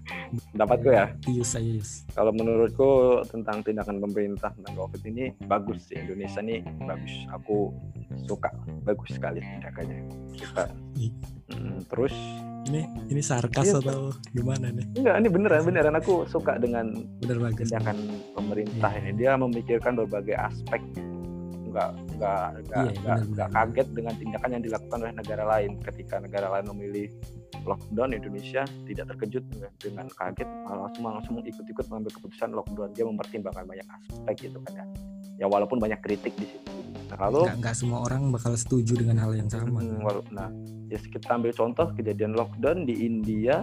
[0.52, 1.06] pendapatku ya.
[1.20, 1.90] Tius aja Yus.
[2.10, 2.90] Kalau menurutku
[3.26, 7.14] tentang tindakan pemerintah tentang COVID ini bagus sih Indonesia nih bagus.
[7.32, 7.70] Aku
[8.22, 8.50] suka
[8.82, 9.98] bagus sekali tindakannya.
[10.34, 10.64] Suka.
[10.96, 11.12] Ih.
[11.50, 12.14] Mm, terus
[12.68, 12.80] ini
[13.12, 17.68] ini sarkas Iya, atau gimana nih enggak ini beneran beneran aku suka dengan bener bagus
[17.68, 17.96] tindakan
[18.32, 19.00] pemerintah Iya.
[19.04, 19.10] ini.
[19.16, 20.80] Dia memikirkan berbagai aspek.
[21.68, 26.14] Enggak enggak enggak, Iya, enggak, enggak kaget dengan tindakan yang dilakukan oleh negara lain ketika
[26.22, 27.06] negara lain memilih
[27.64, 33.04] lockdown Indonesia tidak terkejut dengan, dengan kaget malah langsung langsung ikut-ikut mengambil keputusan lockdown dia
[33.08, 34.86] mempertimbangkan banyak aspek gitu kan ya.
[35.38, 36.72] Ya walaupun banyak kritik di situ.
[37.10, 39.82] Nah kalau nggak nggak semua orang bakal setuju dengan hal yang sama.
[39.82, 40.02] Hmm,
[40.34, 40.50] nah,
[40.90, 43.62] ya kita ambil contoh kejadian lockdown di India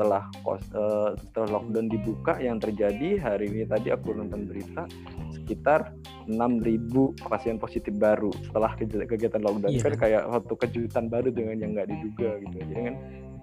[0.00, 4.88] setelah kos, eh, setelah lockdown dibuka yang terjadi hari ini tadi aku nonton berita
[5.28, 5.92] sekitar
[6.24, 9.68] 6.000 pasien positif baru setelah kegiatan lockdown.
[9.68, 9.84] Iya.
[9.84, 12.56] kan kayak satu kejutan baru dengan yang nggak diduga gitu.
[12.64, 12.96] Jadi kan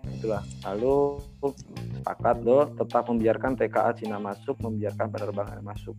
[0.09, 0.41] itulah.
[0.65, 1.21] Lalu
[2.01, 5.93] sepakat loh tetap membiarkan TKA Cina masuk membiarkan penerbangan masuk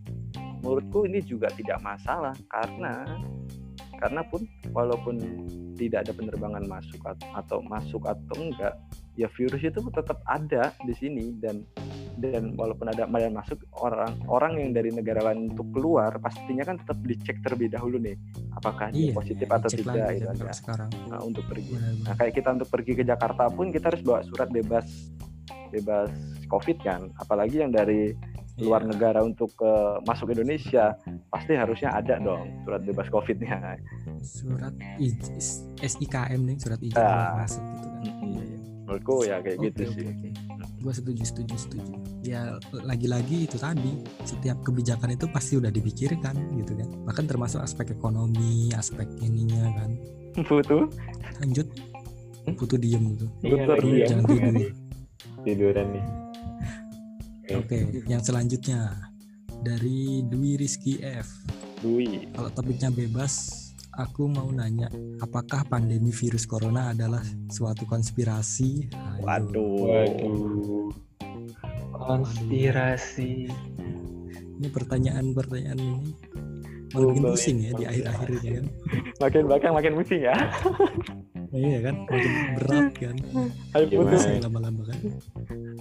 [0.61, 3.05] menurutku ini juga tidak masalah karena
[3.99, 5.15] karena pun walaupun
[5.75, 8.75] tidak ada penerbangan masuk at- atau masuk atau enggak
[9.15, 11.63] ya virus itu tetap ada di sini dan
[12.19, 16.75] dan walaupun ada yang masuk orang orang yang dari negara lain untuk keluar pastinya kan
[16.79, 18.15] tetap dicek terlebih dahulu nih
[18.55, 20.55] apakah dia iya positif iya, atau tidak lagi gitu kan ya.
[20.55, 22.15] sekarang Nah, untuk pergi Benar, Nah, benar.
[22.19, 24.87] kayak kita untuk pergi ke Jakarta pun kita harus bawa surat bebas
[25.69, 26.11] bebas
[26.49, 27.01] COVID kan.
[27.21, 28.11] Apalagi yang dari
[28.59, 28.89] luar Iya.
[28.89, 29.71] negara untuk ke
[30.03, 30.93] masuk Indonesia,
[31.27, 33.79] pasti harusnya ada dong surat bebas COVID-nya.
[34.19, 34.73] surat
[35.77, 37.39] SIKM nih surat izin Ah.
[37.39, 38.57] masuk gitu kan iya, iya.
[38.81, 40.05] Menurutku ya kayak Oke, gitu oke, sih.
[40.07, 40.29] oke.
[40.79, 41.91] Gue setuju, setuju, setuju.
[42.21, 42.41] Ya
[42.73, 43.91] lagi-lagi itu tadi
[44.23, 46.87] setiap kebijakan itu pasti udah dipikirkan gitu kan.
[47.05, 49.93] Bahkan termasuk aspek ekonomi, aspek ininya kan.
[50.41, 50.89] Butuh
[51.37, 51.67] Lanjut,
[52.49, 53.27] butuh diem gitu.
[53.43, 53.93] iya iya.
[53.93, 54.53] ya Jangan tidur.
[55.45, 56.03] tiduran nih
[57.55, 59.09] Oke, yang selanjutnya
[59.65, 61.27] dari Dwi Rizky F.
[61.81, 62.29] Dwi.
[62.35, 63.65] Kalau topiknya bebas,
[63.97, 64.91] aku mau nanya,
[65.23, 68.91] apakah pandemi virus corona adalah suatu konspirasi?
[68.93, 69.23] Ayo.
[69.25, 69.73] Waduh.
[69.81, 70.89] waduh
[71.99, 73.51] konspirasi
[74.59, 76.11] Ini pertanyaan-pertanyaan ini
[76.89, 78.65] Google pusing ya di akhir-akhir ini kan.
[79.21, 80.33] Makin belakang makin pusing ya.
[81.53, 83.15] iya kan makin berat kan
[83.77, 84.25] Ayo putus.
[84.41, 84.97] Lama-lama kan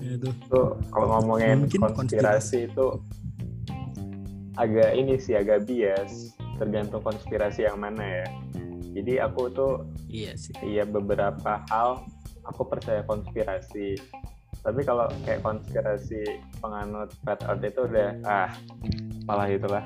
[0.02, 2.86] ya tuh Tuh kalau ngomongin Mungkin konspirasi itu
[4.58, 8.26] agak ini sih agak bias, tergantung konspirasi yang mana ya.
[8.98, 12.02] Jadi aku tuh iya sih iya beberapa hal
[12.42, 13.94] aku percaya konspirasi.
[14.58, 18.50] Tapi kalau kayak konspirasi penganut flat earth itu udah ah
[19.30, 19.84] malah itulah.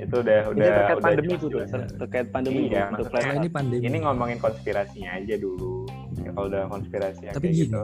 [0.00, 3.82] Itu udah Ini udah terkait udah pandemi tuh, ter- terkait pandemi Iya, kalau ini pandemi
[3.84, 5.84] Ini ngomongin konspirasinya aja dulu.
[6.16, 7.82] Ya, kalau udah konspirasi yang tapi kayak gini gitu.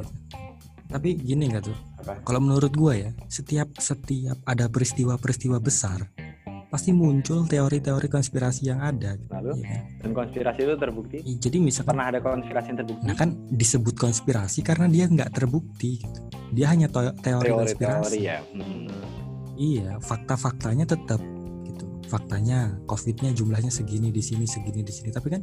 [0.88, 1.76] Tapi gini nggak tuh
[2.24, 6.08] kalau menurut gua ya setiap setiap ada peristiwa-peristiwa besar
[6.68, 9.56] pasti muncul teori-teori konspirasi yang ada Lalu?
[9.64, 9.80] Kan?
[10.04, 11.16] dan konspirasi itu terbukti.
[11.24, 13.04] Ih, jadi misalkan Pernah ada konspirasi yang terbukti?
[13.08, 16.20] nah kan disebut konspirasi karena dia nggak terbukti gitu.
[16.52, 18.38] dia hanya to- teori, konspirasi Teori-teori ya.
[18.52, 18.88] Hmm.
[19.56, 21.20] iya fakta-faktanya tetap
[21.64, 25.42] gitu faktanya covidnya jumlahnya segini di sini segini di sini tapi kan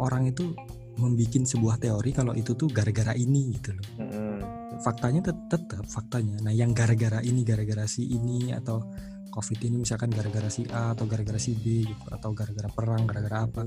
[0.00, 0.56] orang itu
[0.96, 4.36] membuat sebuah teori kalau itu tuh gara-gara ini gitu loh Mm-mm.
[4.82, 8.82] Faktanya tet- tetap faktanya nah yang gara-gara ini gara-gara si ini atau
[9.28, 13.44] covid ini misalkan gara-gara si A atau gara-gara si B gitu atau gara-gara perang gara-gara
[13.44, 13.62] apa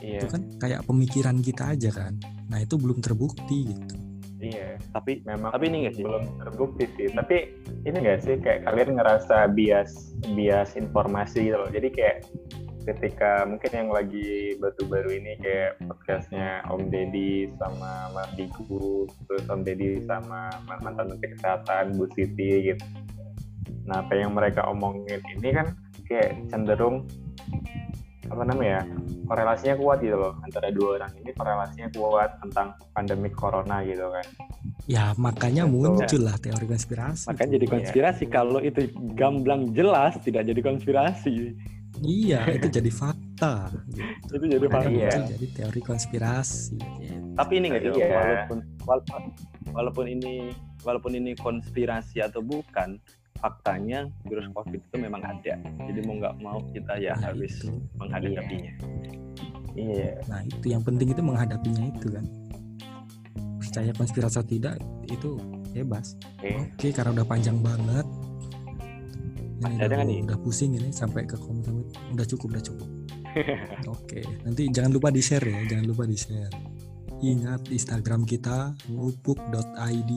[0.00, 2.14] Iya, itu kan kayak pemikiran kita aja kan
[2.48, 3.96] nah itu belum terbukti gitu
[4.40, 4.80] iya.
[4.90, 6.04] Tapi Memang tapi ini nggak sih?
[6.04, 7.12] belum terbukti sih.
[7.12, 7.36] Tapi
[7.84, 11.68] ini nggak sih kayak kalian ngerasa bias bias informasi gitu loh.
[11.68, 12.16] Jadi kayak
[12.84, 19.60] ketika mungkin yang lagi baru-baru ini kayak podcastnya Om Deddy sama Mas Digu, terus Om
[19.62, 22.84] Deddy sama mantan Menteri Kesehatan Bu Siti gitu.
[23.84, 25.76] Nah apa yang mereka omongin ini kan
[26.08, 27.04] kayak cenderung
[28.30, 28.82] apa namanya ya
[29.26, 34.22] korelasinya kuat gitu loh antara dua orang ini korelasinya kuat tentang pandemi corona gitu kan
[34.86, 35.98] ya makanya Betul.
[35.98, 37.74] muncul lah teori konspirasi Makanya jadi Iya.
[37.74, 38.22] konspirasi.
[38.30, 38.86] Kalau itu
[39.18, 41.54] gamblang jelas tidak jadi konspirasi.
[42.02, 44.36] Iya itu jadi fakta gitu.
[44.36, 44.88] Itu jadi fakta.
[44.90, 45.10] Iya.
[45.28, 47.18] jadi teori konspirasi gitu.
[47.34, 47.82] Tapi ini nggak?
[47.86, 48.08] Iya.
[48.10, 49.22] Walaupun walaupun
[49.70, 50.34] walaupun ini
[50.80, 52.96] walaupun ini konspirasi atau bukan,
[53.36, 55.56] faktanya virus covid itu memang ada.
[55.60, 57.72] Jadi mau nggak mau kita ya Nah, harus itu.
[57.96, 58.72] menghadapinya.
[59.72, 62.26] iya nah itu yang penting itu menghadapinya itu kan
[63.56, 64.74] percaya konspirasi atau tidak
[65.06, 65.38] itu
[65.70, 68.02] bebas oke Oke, karena udah panjang banget.
[69.60, 70.18] Ini ada udah, nih?
[70.24, 71.84] udah pusing ini sampai ke komen
[72.16, 72.88] Udah cukup, udah cukup.
[73.94, 76.50] Oke, nanti jangan lupa di share ya, jangan lupa di share.
[77.20, 80.12] Ingat Instagram kita ngupuk.id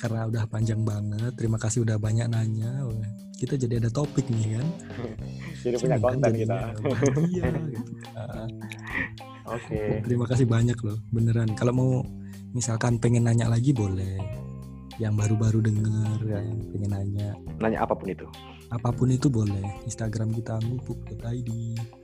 [0.00, 1.32] karena udah panjang banget.
[1.36, 2.84] Terima kasih udah banyak nanya.
[3.36, 4.66] Kita jadi ada topik nih kan.
[5.66, 6.56] Jadi punya kan konten kita.
[6.56, 6.80] jadinya.
[6.88, 7.92] Bahagia gitu.
[9.56, 11.52] Oke Terima kasih banyak loh, beneran.
[11.52, 11.90] Kalau mau
[12.56, 14.45] misalkan pengen nanya lagi boleh.
[14.96, 16.40] Yang baru-baru denger ya,
[16.72, 17.28] pengen nanya.
[17.60, 18.28] Nanya apa pun itu.
[18.66, 21.50] apa pun itu boleh Instagram kita ngupuk.id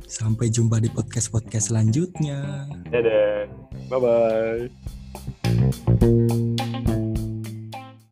[0.07, 3.51] sampai jumpa di podcast podcast selanjutnya dadah
[3.91, 4.71] Bye bye.